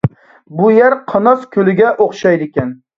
بۇ 0.61 0.69
يەر 0.77 0.95
قاناس 1.13 1.47
كۆلىگە 1.55 1.95
ئوخشايدىكەن. 1.95 2.79